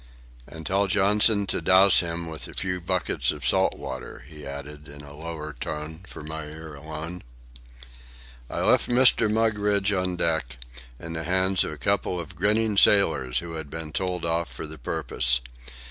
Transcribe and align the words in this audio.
"And 0.47 0.65
tell 0.65 0.87
Johnson 0.87 1.45
to 1.45 1.61
douse 1.61 1.99
him 1.99 2.25
with 2.25 2.47
a 2.47 2.55
few 2.55 2.81
buckets 2.81 3.29
of 3.31 3.45
salt 3.45 3.77
water," 3.77 4.23
he 4.27 4.47
added, 4.47 4.87
in 4.87 5.01
a 5.03 5.13
lower 5.13 5.53
tone 5.53 6.01
for 6.07 6.23
my 6.23 6.45
ear 6.45 6.73
alone. 6.73 7.21
I 8.49 8.61
left 8.61 8.89
Mr. 8.89 9.29
Mugridge 9.31 9.91
on 9.93 10.15
deck, 10.15 10.57
in 10.99 11.13
the 11.13 11.23
hands 11.25 11.63
of 11.63 11.71
a 11.73 11.77
couple 11.77 12.19
of 12.19 12.35
grinning 12.35 12.77
sailors 12.77 13.37
who 13.45 13.53
had 13.53 13.69
been 13.69 13.93
told 13.93 14.25
off 14.25 14.51
for 14.51 14.65
the 14.65 14.79
purpose. 14.79 15.39